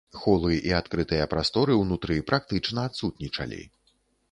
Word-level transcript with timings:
Холы 0.19 0.53
і 0.69 0.71
адкрытыя 0.77 1.27
прасторы 1.33 1.77
ўнутры 1.83 2.17
практычна 2.33 2.89
адсутнічалі. 2.93 3.63